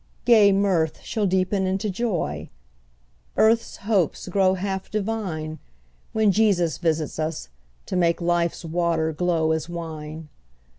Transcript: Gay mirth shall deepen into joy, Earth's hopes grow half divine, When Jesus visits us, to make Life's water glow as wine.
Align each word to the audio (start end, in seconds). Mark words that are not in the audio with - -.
Gay 0.25 0.51
mirth 0.51 1.01
shall 1.03 1.27
deepen 1.27 1.67
into 1.67 1.87
joy, 1.87 2.49
Earth's 3.37 3.77
hopes 3.77 4.27
grow 4.29 4.55
half 4.55 4.89
divine, 4.89 5.59
When 6.11 6.31
Jesus 6.31 6.79
visits 6.79 7.19
us, 7.19 7.49
to 7.85 7.95
make 7.95 8.19
Life's 8.19 8.65
water 8.65 9.13
glow 9.13 9.51
as 9.51 9.69
wine. 9.69 10.29